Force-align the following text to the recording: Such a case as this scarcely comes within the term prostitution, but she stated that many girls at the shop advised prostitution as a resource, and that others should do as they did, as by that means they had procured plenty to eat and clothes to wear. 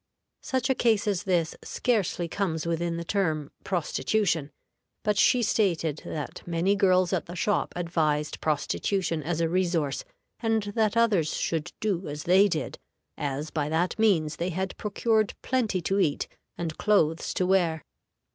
Such 0.41 0.67
a 0.71 0.73
case 0.73 1.05
as 1.05 1.21
this 1.25 1.55
scarcely 1.63 2.27
comes 2.27 2.65
within 2.65 2.97
the 2.97 3.03
term 3.03 3.51
prostitution, 3.63 4.49
but 5.03 5.15
she 5.15 5.43
stated 5.43 6.01
that 6.03 6.41
many 6.47 6.75
girls 6.75 7.13
at 7.13 7.27
the 7.27 7.35
shop 7.35 7.71
advised 7.75 8.41
prostitution 8.41 9.21
as 9.21 9.41
a 9.41 9.47
resource, 9.47 10.03
and 10.39 10.63
that 10.73 10.97
others 10.97 11.35
should 11.35 11.71
do 11.79 12.07
as 12.07 12.23
they 12.23 12.47
did, 12.47 12.79
as 13.15 13.51
by 13.51 13.69
that 13.69 13.99
means 13.99 14.37
they 14.37 14.49
had 14.49 14.75
procured 14.75 15.35
plenty 15.43 15.81
to 15.83 15.99
eat 15.99 16.27
and 16.57 16.79
clothes 16.79 17.31
to 17.35 17.45
wear. 17.45 17.85